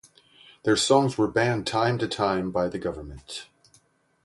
[0.63, 3.45] Their songs were banned time to time by the government.